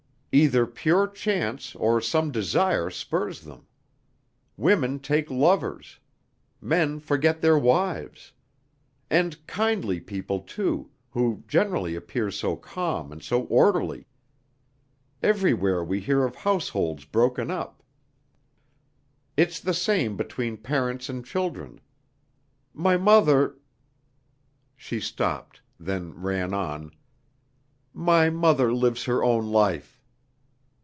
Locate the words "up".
17.51-17.83